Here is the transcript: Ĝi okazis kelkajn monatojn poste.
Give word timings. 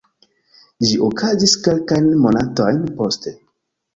Ĝi 0.85 0.95
okazis 1.07 1.53
kelkajn 1.67 2.09
monatojn 2.23 2.81
poste. 3.03 3.37